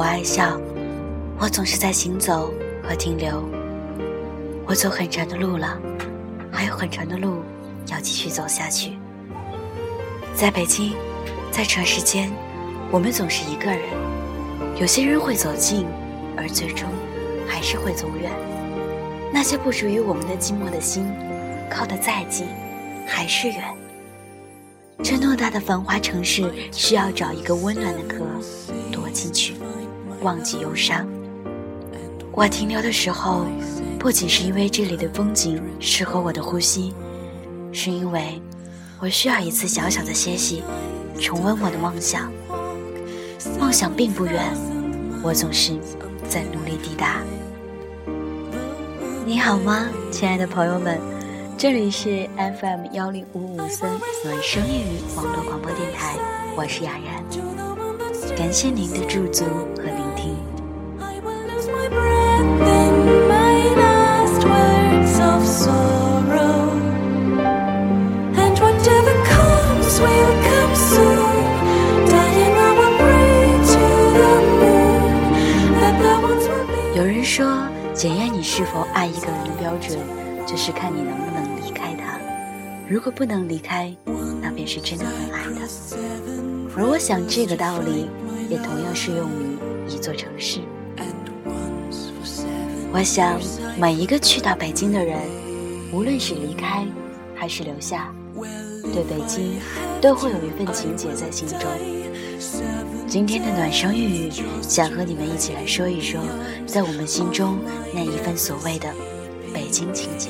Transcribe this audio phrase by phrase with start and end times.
[0.00, 0.58] 我爱笑，
[1.38, 2.50] 我总是在行走
[2.82, 3.46] 和停留。
[4.64, 5.78] 我走很长的路了，
[6.50, 7.42] 还有很长的路
[7.88, 8.92] 要继续走下去。
[10.34, 10.94] 在北京，
[11.52, 12.32] 在长时间，
[12.90, 13.82] 我们总是一个人。
[14.80, 15.86] 有些人会走近，
[16.34, 16.88] 而最终
[17.46, 18.32] 还是会走远。
[19.30, 21.12] 那些不属于我们的寂寞的心，
[21.68, 22.46] 靠得再近，
[23.06, 23.62] 还是远。
[25.04, 28.24] 这偌大的繁华城市，需要找一个温暖的壳
[28.90, 29.56] 躲进去，
[30.22, 31.06] 忘记忧伤。
[32.32, 33.44] 我停留的时候，
[33.98, 36.94] 不仅是因为这里的风景适合我的呼吸，
[37.72, 38.40] 是因为
[38.98, 40.62] 我需要一次小小的歇息，
[41.18, 42.32] 重温我的梦想。
[43.58, 44.54] 梦想并不远，
[45.22, 45.72] 我总是
[46.28, 47.22] 在努力抵达。
[49.26, 50.98] 你好吗，亲爱的朋友们？
[51.58, 53.90] 这里是 FM 幺零五五三
[54.24, 56.16] 暖声粤语网络广播电台，
[56.56, 57.22] 我是雅然，
[58.34, 59.44] 感谢您的驻足
[59.76, 59.82] 和
[77.20, 77.46] 人说，
[77.92, 79.98] 检验你是否爱一个人的标准，
[80.46, 82.18] 就是看你能不能离开他。
[82.88, 83.94] 如果不能离开，
[84.40, 85.68] 那便是真的很爱他。
[86.78, 88.08] 而我想，这个道理
[88.48, 90.60] 也同样适用于一座城市。
[92.90, 93.38] 我想，
[93.78, 95.18] 每一个去到北京的人，
[95.92, 96.86] 无论是离开
[97.36, 98.10] 还是留下，
[98.94, 99.60] 对北京
[100.00, 101.68] 都会有一份情结在心中。
[103.10, 106.20] 今天的暖声玉语，想和你们一起来说一说，
[106.64, 107.58] 在我们心中
[107.92, 108.88] 那一份所谓的
[109.52, 110.28] 北京情结。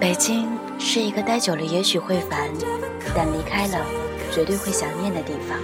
[0.00, 0.48] 北京
[0.80, 2.50] 是一个待久了也许会烦，
[3.14, 3.86] 但离开了
[4.34, 5.56] 绝对会想念的地方。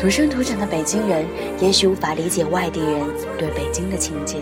[0.00, 1.26] 土生土长的北京人，
[1.60, 3.02] 也许无法理解外地人
[3.36, 4.38] 对北京的情结。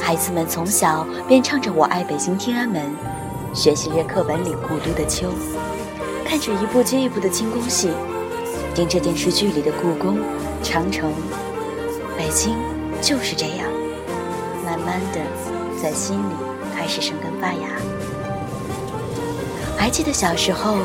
[0.00, 2.82] 孩子们从小便唱着“我爱北京天安门”，
[3.52, 5.28] 学习着课本里“故都的秋”，
[6.24, 7.90] 看着一部接一部的清宫戏，
[8.74, 10.18] 盯着电视剧里的故宫、
[10.62, 11.12] 长城。
[12.16, 12.56] 北京
[13.02, 13.66] 就是这样，
[14.64, 15.20] 慢慢的
[15.82, 16.32] 在心里
[16.74, 17.68] 开始生根发芽。
[19.76, 20.78] 还记得小时候，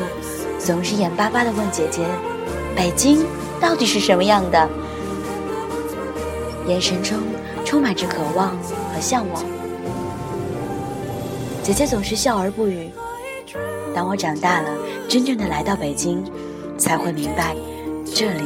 [0.58, 2.04] 总是眼巴巴的问姐姐。
[2.76, 3.24] 北京
[3.58, 4.68] 到底是什么样的？
[6.68, 7.16] 眼神中
[7.64, 8.50] 充满着渴望
[8.92, 9.42] 和向往。
[11.62, 12.90] 姐姐总是笑而不语。
[13.94, 14.68] 当我长大了，
[15.08, 16.22] 真正的来到北京，
[16.76, 17.56] 才会明白
[18.04, 18.42] 这里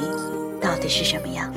[0.60, 1.52] 到底是什么样。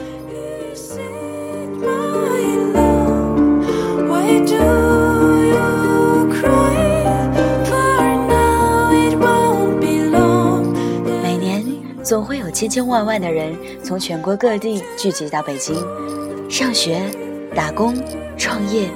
[3.98, 5.13] 总会
[12.54, 15.76] 千千万万的人从全国各地聚集到北京，
[16.50, 17.02] 上学、
[17.56, 17.96] 打工、
[18.38, 18.90] 创业。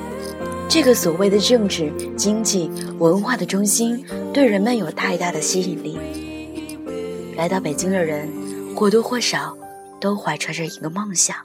[0.70, 2.70] 这个所谓的政治、经济、
[3.00, 5.98] 文化的中心，对人们有太大的吸引力。
[7.36, 8.30] 来到北京的人，
[8.76, 9.58] 或多或少
[10.00, 11.36] 都怀揣着一个梦想。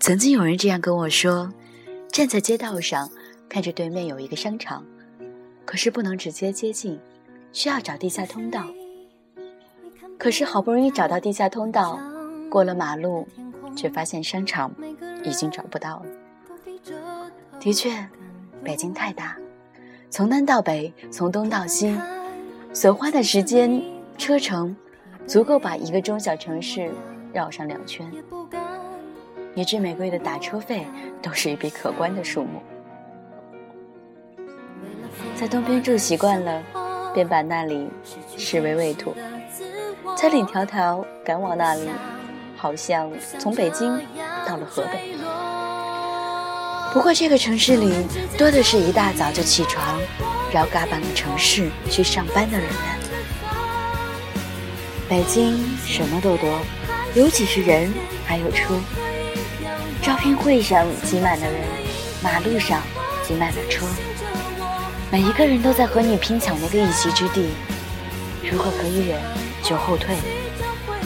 [0.00, 1.52] 曾经有人这样跟我说
[2.10, 3.08] ：“站在街道上。”
[3.50, 4.86] 看着对面有一个商场，
[5.64, 6.96] 可是不能直接接近，
[7.50, 8.64] 需要找地下通道。
[10.16, 11.98] 可是好不容易找到地下通道，
[12.48, 13.26] 过了马路，
[13.74, 14.72] 却发现商场
[15.24, 16.06] 已经找不到了。
[17.58, 17.90] 的确，
[18.62, 19.36] 北京太大，
[20.10, 21.98] 从南到北，从东到西，
[22.72, 23.82] 所花的时间
[24.16, 24.76] 车程，
[25.26, 26.88] 足够把一个中小城市
[27.32, 28.08] 绕上两圈，
[29.56, 30.86] 以致每个月的打车费
[31.20, 32.62] 都是一笔可观的数目。
[35.40, 36.62] 在东边住习惯了，
[37.14, 37.88] 便把那里
[38.36, 39.16] 视为畏土。
[40.14, 41.88] 千里迢迢赶往那里，
[42.58, 43.98] 好像从北京
[44.46, 45.14] 到了河北。
[46.92, 48.06] 不过这个城市里
[48.36, 49.98] 多的是一大早就起床，
[50.52, 52.76] 绕嘎巴的城市去上班的人们。
[55.08, 55.56] 北京
[55.86, 56.60] 什么都多，
[57.14, 57.90] 有几十人，
[58.26, 58.78] 还有车。
[60.02, 61.62] 招聘会上挤满了人，
[62.22, 62.82] 马路上
[63.26, 63.86] 挤满了车。
[65.12, 67.48] 每一个人都在和你拼抢那个一席之地，
[68.48, 69.20] 如果可以忍，
[69.60, 70.14] 就后退。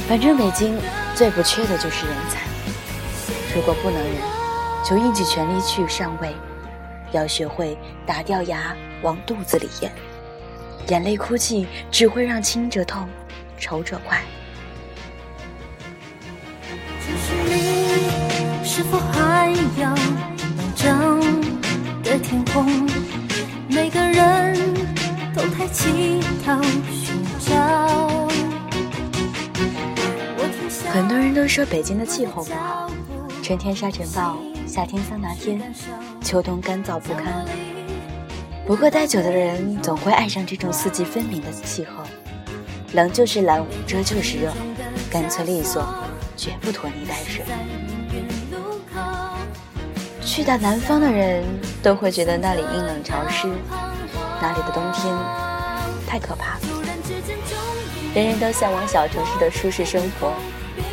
[0.06, 0.78] 反正北京
[1.14, 2.40] 最不缺的就是人才。
[3.54, 4.16] 如果不能忍，
[4.84, 6.36] 就用尽全力去上位。
[7.12, 9.90] 要学会打掉牙往肚子里咽。
[10.88, 13.08] 眼泪哭泣只会让亲者痛，
[13.58, 14.22] 仇者快。
[18.62, 19.88] 是否还有
[20.84, 21.20] 能
[22.02, 22.86] 的天空？
[23.74, 24.54] 每个人
[25.34, 26.62] 都抬起头
[26.92, 28.28] 寻找。
[30.92, 32.88] 很多人都说北京的气候不好，
[33.42, 35.60] 春天沙尘暴，夏天桑拿天，
[36.22, 37.44] 秋冬干燥不堪。
[38.64, 42.04] 不过待久的人总会爱上这种四季分明的气候，
[42.92, 44.52] 冷就是冷，热就是热，
[45.10, 45.84] 干脆利索，
[46.36, 47.44] 绝不拖泥带水。
[50.24, 51.44] 去到南方的人
[51.82, 53.46] 都会觉得那里阴冷潮湿，
[54.40, 55.14] 那里的冬天
[56.08, 56.60] 太可怕了。
[58.14, 60.32] 人人都向往小城市的舒适生活，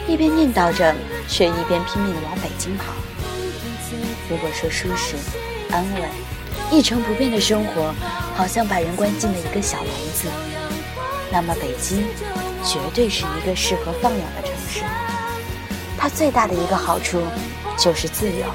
[0.08, 0.94] 一边念叨着，
[1.28, 2.86] 却一边拼命的往北京跑。
[4.30, 5.16] 如果说舒适、
[5.72, 6.10] 安稳、
[6.70, 7.94] 一成不变的生活，
[8.36, 10.28] 好像把人关进了一个小笼子，
[11.32, 12.04] 那么北京
[12.64, 14.84] 绝对是一个适合放养的城市。
[15.98, 17.22] 它最大的一个好处
[17.78, 18.46] 就是自由。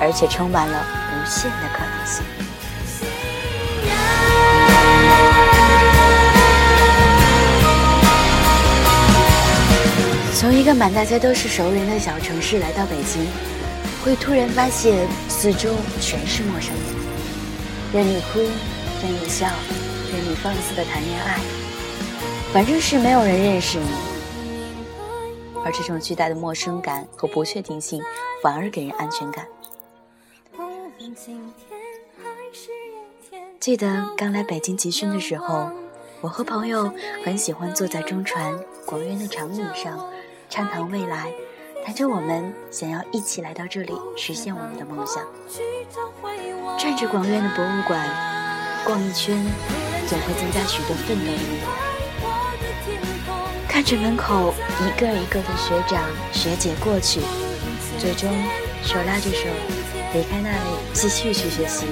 [0.00, 2.24] 而且充满了无限的可能性。
[10.34, 13.26] 从一个满大街都是熟人的小城市来到北京，
[14.04, 16.84] 会突然发现四周全是陌生人，
[17.92, 18.38] 任你哭，
[19.02, 19.48] 任你笑，
[20.12, 21.40] 任你放肆的谈恋爱，
[22.52, 23.88] 反正是没有人认识你。
[25.64, 28.00] 而这种巨大的陌生感和不确定性，
[28.40, 29.44] 反而给人安全感。
[33.60, 35.70] 记得刚来北京集训的时候，
[36.20, 36.92] 我和朋友
[37.24, 40.06] 很喜欢坐在中传广院的长椅上，
[40.48, 41.32] 畅谈未来，
[41.84, 45.24] 谈着我们想要一起来到这里实现我们的梦想。
[46.78, 48.08] 转着广院的博物馆
[48.84, 49.36] 逛一圈，
[50.06, 51.60] 总会增加许多奋斗的力。
[53.68, 56.02] 看着门口一个一个的学长
[56.32, 57.20] 学姐过去，
[57.98, 58.30] 最终
[58.82, 59.48] 手拉着手。
[60.14, 61.86] 离开那里，继续去学习。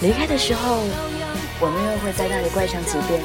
[0.00, 0.78] 离开的时候，
[1.60, 3.20] 我们又会在那里逛上几遍，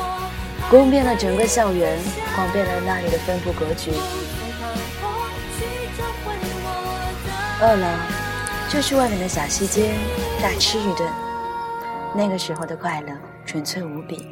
[0.70, 1.98] 逛遍了整个校园，
[2.36, 3.92] 逛遍了那里的分布格局。
[7.62, 8.00] 饿了，
[8.70, 9.94] 就去外面的小西街
[10.42, 11.10] 大吃一顿。
[12.14, 13.14] 那个时候的快乐
[13.46, 14.28] 纯粹无比。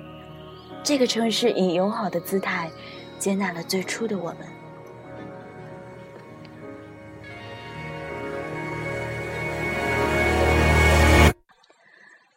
[0.83, 2.69] 这个城市以友好的姿态
[3.17, 4.54] 接纳了最初的我们。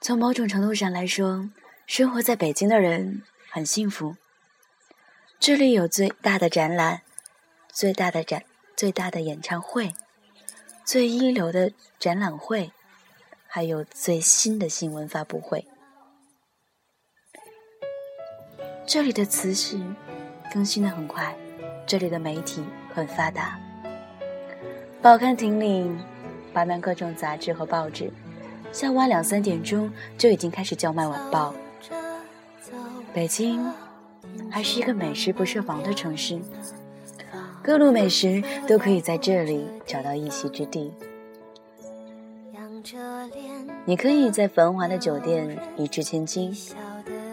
[0.09, 1.51] 从某种程度上来说，
[1.87, 4.17] 生活在北京的人很幸福。
[5.39, 7.03] 这里有最大的展览、
[7.71, 8.45] 最大的展、
[8.75, 9.93] 最大的演唱会、
[10.83, 12.73] 最一流的展览会，
[13.47, 15.67] 还有最新的新闻发布会。
[18.87, 19.79] 这里的词序
[20.51, 21.37] 更新的很快，
[21.87, 22.65] 这里的媒体
[22.95, 23.61] 很发达，
[25.03, 25.95] 报刊亭里
[26.55, 28.11] 摆满各种杂志和报纸。
[28.73, 31.55] 下午两三点钟就已经开始叫卖晚报。
[33.13, 33.65] 北京
[34.51, 36.39] 还是一个美食不设防的城市，
[37.63, 40.93] 各路美食都可以在这里找到一席之地。
[43.85, 46.55] 你可以在繁华的酒店一掷千金，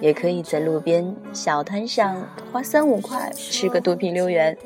[0.01, 4.57] 也可以在路边小摊上花三五块吃个肚皮溜圆。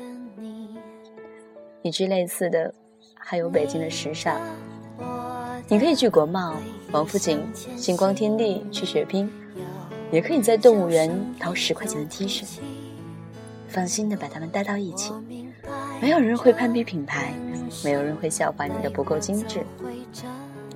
[1.82, 2.72] 与之类似的，
[3.14, 4.40] 还有北京的时尚。
[5.70, 6.56] 你可以去国贸、
[6.90, 7.40] 王府井、
[7.76, 9.30] 星光天地去血拼，
[10.10, 11.08] 也可以在动物园
[11.38, 12.42] 淘十块钱的 T 恤，
[13.68, 15.12] 放心的把它们带到一起。
[16.02, 17.32] 没有人会攀比品牌，
[17.84, 19.64] 没有人会笑话你的不够精致。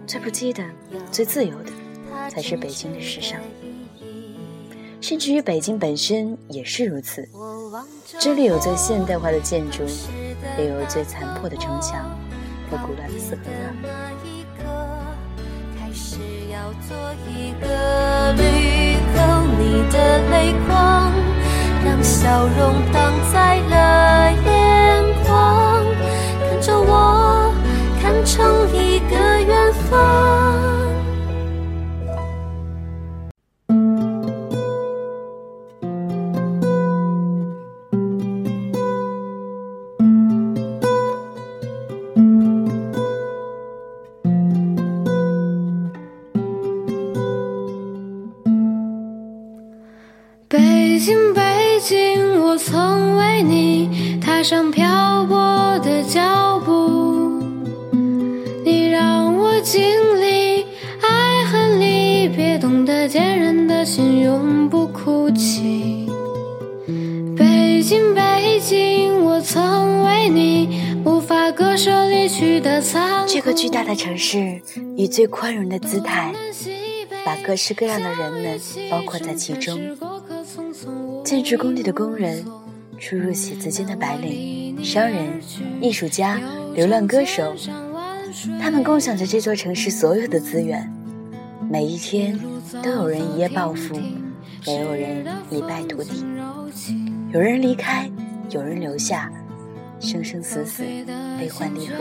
[0.06, 0.62] 最不羁的、
[1.10, 3.40] 最自由的，才是北京的时尚。
[5.00, 7.28] 甚至于北京本身也是如此。
[8.20, 9.82] 这里有最现代化的建筑，
[10.56, 12.08] 也有最残破的城墙
[12.76, 13.74] 和孤单的四合院。
[16.52, 16.96] 要做
[17.28, 18.42] 一个绿
[19.14, 19.18] 豆，
[19.58, 19.96] 你的
[20.30, 21.12] 泪光，
[21.84, 25.84] 让笑容挡在了眼眶，
[26.40, 27.52] 看着我，
[28.00, 30.43] 看成一个远方。
[73.26, 74.60] 这个巨大的城市，
[74.96, 76.32] 以最宽容的姿态，
[77.24, 79.78] 把各式各样的人们包括在其中。
[81.22, 82.44] 建筑工地的工人，
[82.98, 85.40] 出入写字间的白领，商人、
[85.80, 86.40] 艺术家、
[86.74, 87.54] 流浪歌手，
[88.60, 90.90] 他们共享着这座城市所有的资源。
[91.70, 92.38] 每一天，
[92.82, 94.00] 都有人一夜暴富，
[94.64, 96.24] 也有人一败涂地。
[97.32, 98.10] 有人离开，
[98.50, 99.30] 有人留下，
[100.04, 100.84] 生生死死，
[101.38, 101.94] 悲欢离合，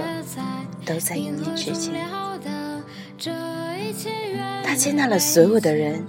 [0.85, 1.93] 都在一念之间。
[4.63, 6.03] 他接纳了所有的人，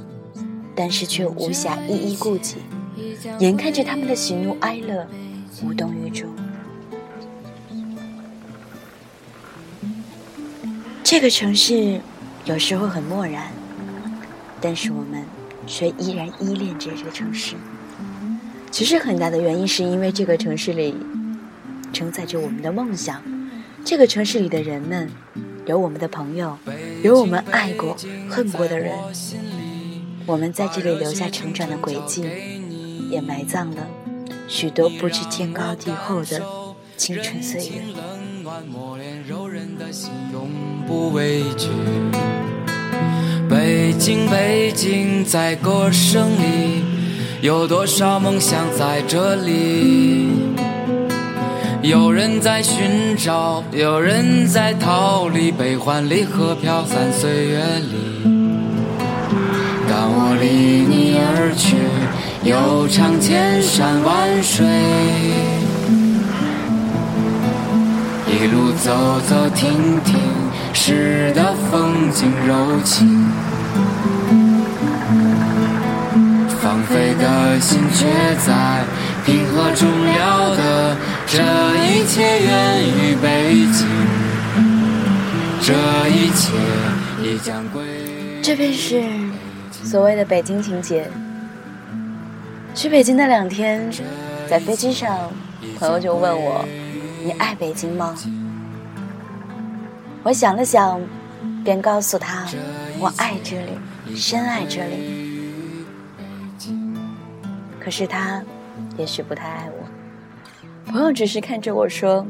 [0.74, 2.56] 但是却无暇一一顾及，
[3.38, 5.06] 眼看着他们的喜怒哀乐，
[5.62, 6.28] 无动于衷。
[11.04, 12.00] 这个城市
[12.44, 13.52] 有时候很漠然，
[14.60, 15.24] 但是我们
[15.66, 17.54] 却依然依恋着这个城市。
[18.70, 20.96] 其实很大的原因是因为这个城市里
[21.94, 23.22] 承载着我们的梦想，
[23.84, 25.08] 这个城市里的人们
[25.64, 26.58] 有我们的朋友，
[27.04, 27.96] 有我们爱过、
[28.28, 28.92] 恨过的人，
[30.26, 32.24] 我们在这里留下成长的轨迹，
[33.08, 33.86] 也埋葬了
[34.48, 36.42] 许多不知天高地厚的
[36.96, 37.82] 青春岁月。
[43.48, 46.82] 北京，北京，在歌声里。
[47.40, 50.53] 有多少梦想在这里？
[51.84, 58.24] 有人在寻找，有人在逃离，悲欢离合飘散岁月里。
[59.86, 60.46] 当我离
[60.88, 61.76] 你而去，
[62.42, 64.64] 又唱千山万水，
[68.32, 70.18] 一路走走停停，
[70.72, 73.30] 诗的风景柔情。
[76.62, 78.84] 放飞的心却在
[79.24, 81.40] 平和中了的，这
[81.86, 83.88] 一切源于北京，
[85.62, 85.72] 这
[86.08, 86.52] 一切
[87.22, 87.82] 已将归。
[88.42, 89.02] 这便是
[89.72, 91.10] 所谓的北京情节。
[92.74, 93.90] 去北京的两天，
[94.46, 95.32] 在飞机上，
[95.78, 96.62] 朋友就问我
[97.24, 98.14] ：“你爱北京吗？”
[100.22, 101.00] 我想了想，
[101.64, 102.44] 便告诉他
[103.00, 105.86] ：“我爱这里，深爱这里。”
[107.80, 108.42] 可是他，
[108.96, 110.90] 也许不太爱我。
[110.90, 112.26] 朋友只是看着我说：“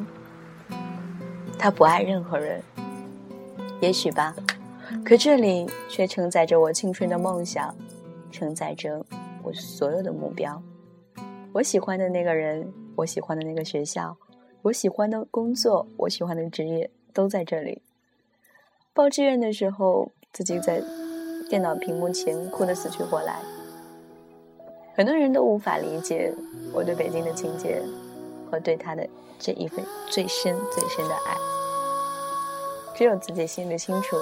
[1.58, 2.62] 他不爱任何人。”
[3.80, 4.34] 也许吧。
[5.04, 7.74] 可这里却承载着我青春的梦想，
[8.30, 9.04] 承载着
[9.42, 10.62] 我所有的目标。
[11.52, 14.16] 我喜欢的那个人，我喜欢的那个学校，
[14.62, 17.82] 我喜欢的工作，我喜欢的职业，都在这里。
[18.92, 20.82] 报志愿的时候，自己在
[21.48, 23.40] 电脑屏幕前哭得死去活来。
[24.96, 26.32] 很多人都无法理解
[26.72, 27.82] 我对北京的情结
[28.48, 29.04] 和对他的
[29.40, 31.36] 这一份最深最深的爱，
[32.96, 34.16] 只有自己心里清楚，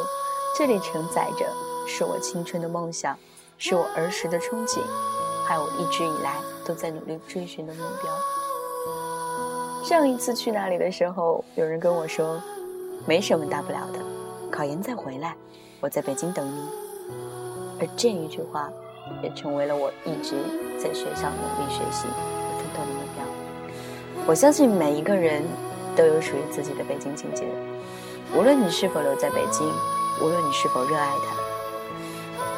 [0.57, 1.47] 这里承载着
[1.87, 3.15] 是我青春的梦想，
[3.59, 4.81] 是我儿时的憧憬，
[5.45, 8.11] 还有我一直以来都在努力追寻的目标。
[9.85, 12.41] 上一次去那里的时候，有人跟我说，
[13.07, 13.99] 没什么大不了的，
[14.51, 15.37] 考研再回来，
[15.81, 16.67] 我在北京等你。
[17.79, 18.73] 而这一句话。
[19.23, 20.37] 也成为了我一直
[20.79, 23.25] 在学校努力学习和奋斗的目标。
[24.27, 25.43] 我相信每一个人
[25.97, 27.45] 都有属于自己的北京情节，
[28.37, 29.67] 无论你是否留在北京，
[30.21, 31.37] 无论你是否热爱它。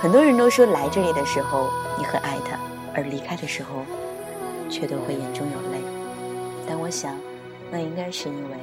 [0.00, 2.58] 很多人都说来这里的时候你很爱它，
[2.94, 3.84] 而离开的时候
[4.68, 5.78] 却都会眼中有泪。
[6.68, 7.18] 但我想，
[7.70, 8.56] 那应该是因为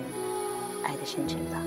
[0.83, 1.57] 爱的深沉吧。